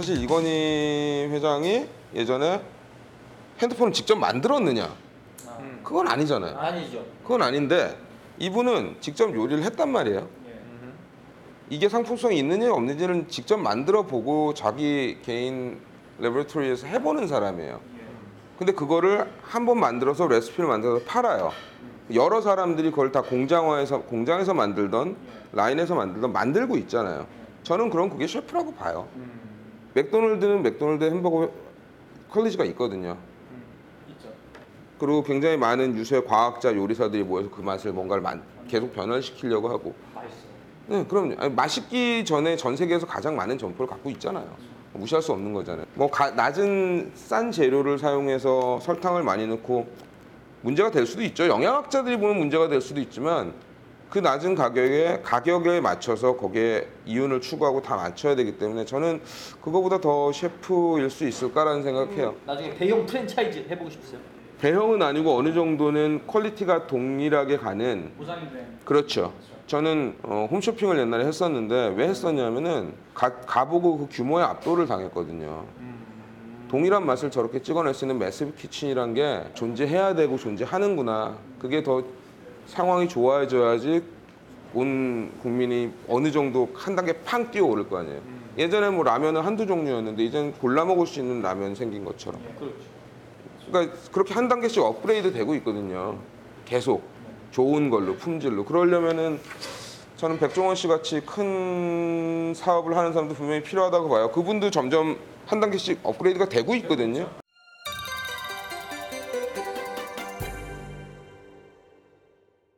사실 0.00 0.16
이건희 0.22 1.28
회장이 1.30 1.86
예전에 2.14 2.62
핸드폰을 3.60 3.92
직접 3.92 4.16
만들었느냐? 4.16 4.84
아, 5.46 5.58
그건 5.84 6.08
아니잖아요. 6.08 6.56
아니죠. 6.56 7.04
그건 7.22 7.42
아닌데 7.42 7.98
이분은 8.38 8.96
직접 9.00 9.34
요리를 9.34 9.62
했단 9.62 9.90
말이에요. 9.92 10.26
예. 10.46 10.54
이게 11.68 11.90
상품성이 11.90 12.38
있느냐 12.38 12.72
없느냐는 12.72 13.28
직접 13.28 13.58
만들어 13.58 14.04
보고 14.04 14.54
자기 14.54 15.18
개인 15.22 15.78
레버토리에서 16.18 16.86
해보는 16.86 17.28
사람이에요. 17.28 17.80
예. 17.98 18.00
근데 18.58 18.72
그거를 18.72 19.30
한 19.42 19.66
번 19.66 19.78
만들어서 19.80 20.28
레시피를 20.28 20.66
만들어서 20.66 21.04
팔아요. 21.04 21.52
여러 22.14 22.40
사람들이 22.40 22.88
그걸 22.90 23.12
다 23.12 23.20
공장화해서 23.20 24.04
공장에서 24.04 24.54
만들던 24.54 25.16
라인에서 25.52 25.94
만들던 25.94 26.32
만들고 26.32 26.78
있잖아요. 26.78 27.26
저는 27.64 27.90
그럼 27.90 28.08
그게 28.08 28.26
셰프라고 28.26 28.72
봐요. 28.72 29.06
음, 29.16 29.49
맥도날드는 29.94 30.62
맥도날드 30.62 31.04
햄버거 31.04 31.50
quality가 32.30 32.64
있거든요. 32.66 33.16
음, 33.50 33.62
있죠. 34.10 34.28
그리고 34.98 35.22
굉장히 35.22 35.56
많은 35.56 35.96
유수의 35.96 36.24
과학자 36.26 36.74
요리사들이 36.74 37.24
모여서 37.24 37.50
그 37.50 37.60
맛을 37.60 37.92
뭔가를 37.92 38.22
만- 38.22 38.42
계속 38.68 38.92
변화시키려고 38.94 39.68
하고. 39.68 39.94
맛있어요. 40.14 40.40
네, 40.86 41.04
그럼 41.08 41.54
맛있기 41.54 42.24
전에 42.24 42.56
전 42.56 42.76
세계에서 42.76 43.06
가장 43.06 43.34
많은 43.36 43.58
점포를 43.58 43.88
갖고 43.88 44.10
있잖아요. 44.10 44.48
무시할 44.92 45.22
수 45.22 45.32
없는 45.32 45.52
거잖아요. 45.52 45.86
뭐 45.94 46.10
가- 46.10 46.30
낮은 46.32 47.12
싼 47.14 47.50
재료를 47.52 47.98
사용해서 47.98 48.80
설탕을 48.80 49.22
많이 49.22 49.46
넣고 49.46 49.86
문제가 50.62 50.90
될 50.90 51.06
수도 51.06 51.22
있죠. 51.22 51.46
영양학자들이 51.46 52.16
보면 52.18 52.38
문제가 52.38 52.68
될 52.68 52.80
수도 52.80 53.00
있지만 53.00 53.54
그 54.10 54.18
낮은 54.18 54.56
가격에 54.56 55.20
가격에 55.22 55.80
맞춰서 55.80 56.36
거기에 56.36 56.86
이윤을 57.06 57.40
추구하고 57.40 57.80
다 57.80 57.94
맞춰야 57.94 58.34
되기 58.34 58.58
때문에 58.58 58.84
저는 58.84 59.20
그거보다 59.62 60.00
더 60.00 60.32
셰프일 60.32 61.08
수 61.10 61.26
있을까라는 61.26 61.84
생각해요. 61.84 62.34
나중에 62.44 62.74
대형 62.74 63.06
프랜차이즈 63.06 63.66
해보고 63.70 63.88
싶으세요? 63.88 64.20
대형은 64.60 65.00
아니고 65.00 65.38
어느 65.38 65.54
정도는 65.54 66.26
quality가 66.26 66.88
동일하게 66.88 67.56
가는 67.58 68.12
보장이 68.18 68.42
된. 68.50 68.66
그렇죠. 68.84 69.32
저는 69.68 70.16
어, 70.24 70.48
홈쇼핑을 70.50 70.98
옛날에 70.98 71.24
했었는데 71.24 71.94
왜 71.96 72.08
했었냐면은 72.08 72.92
가, 73.14 73.32
가보고 73.36 73.98
그 73.98 74.06
규모에 74.10 74.42
압도를 74.42 74.86
당했거든요. 74.86 75.64
동일한 76.68 77.06
맛을 77.06 77.30
저렇게 77.30 77.62
찍어낼 77.62 77.94
수 77.94 78.04
있는 78.04 78.18
매스브 78.18 78.54
키친이란 78.56 79.14
게 79.14 79.44
존재해야 79.54 80.14
되고 80.14 80.36
존재하는구나. 80.36 81.36
그게 81.60 81.82
더 81.82 82.02
상황이 82.66 83.08
좋아져야지 83.08 84.02
온 84.74 85.32
국민이 85.42 85.90
어느 86.08 86.30
정도 86.30 86.68
한 86.74 86.94
단계 86.94 87.12
팡 87.22 87.50
뛰어오를 87.50 87.88
거 87.88 87.98
아니에요. 87.98 88.20
예전에 88.56 88.90
뭐 88.90 89.04
라면은 89.04 89.42
한두 89.42 89.66
종류였는데 89.66 90.22
이제는 90.24 90.52
골라 90.54 90.84
먹을 90.84 91.06
수 91.06 91.20
있는 91.20 91.42
라면 91.42 91.74
생긴 91.74 92.04
것처럼. 92.04 92.40
그렇죠. 92.58 92.74
그러니까 93.66 93.96
그렇게 94.12 94.34
한 94.34 94.48
단계씩 94.48 94.82
업그레이드 94.82 95.32
되고 95.32 95.54
있거든요. 95.56 96.18
계속 96.64 97.02
좋은 97.50 97.90
걸로 97.90 98.16
품질로. 98.16 98.64
그러려면은 98.64 99.40
저는 100.16 100.38
백종원 100.38 100.76
씨 100.76 100.86
같이 100.86 101.20
큰 101.20 102.52
사업을 102.54 102.96
하는 102.96 103.12
사람도 103.12 103.34
분명히 103.34 103.62
필요하다고 103.62 104.08
봐요. 104.08 104.30
그분도 104.30 104.70
점점 104.70 105.16
한 105.46 105.60
단계씩 105.60 106.00
업그레이드가 106.02 106.48
되고 106.48 106.74
있거든요. 106.76 107.39